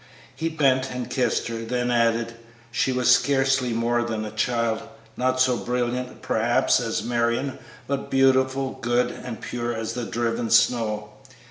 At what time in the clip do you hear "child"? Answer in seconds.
4.31-4.81